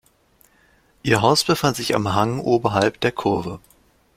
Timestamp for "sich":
1.77-1.93